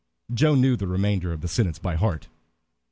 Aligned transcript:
Joe 0.33 0.55
knew 0.55 0.75
the 0.75 0.87
remainder 0.87 1.31
of 1.31 1.41
the 1.41 1.47
sentence 1.47 1.77
by 1.77 1.93
heart. 1.95 2.27